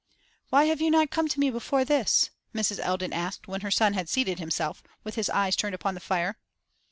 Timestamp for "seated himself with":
4.09-5.13